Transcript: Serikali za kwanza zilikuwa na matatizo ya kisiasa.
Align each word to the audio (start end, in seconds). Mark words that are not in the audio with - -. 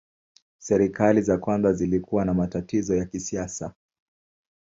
Serikali 0.57 1.21
za 1.21 1.37
kwanza 1.37 1.73
zilikuwa 1.73 2.25
na 2.25 2.33
matatizo 2.33 2.95
ya 2.95 3.05
kisiasa. 3.05 3.73